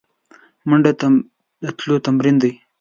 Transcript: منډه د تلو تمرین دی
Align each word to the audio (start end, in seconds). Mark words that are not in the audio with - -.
منډه 0.69 0.91
د 1.63 1.65
تلو 1.77 1.95
تمرین 2.05 2.35
دی 2.43 2.51